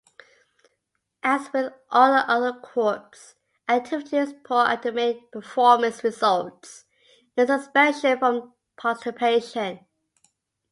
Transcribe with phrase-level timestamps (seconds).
[1.21, 3.11] As with all other Corps
[3.69, 6.85] activities, poor academic performance results
[7.37, 9.85] in suspension from participation.